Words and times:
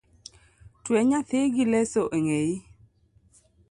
Twe 0.83 0.99
nyathi 1.09 1.39
gi 1.53 1.63
leso 1.71 2.01
eng'eyi. 2.17 2.55